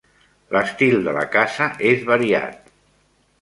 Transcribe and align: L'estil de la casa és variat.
L'estil 0.55 0.95
de 1.07 1.13
la 1.17 1.25
casa 1.35 1.67
és 1.91 2.09
variat. 2.09 2.73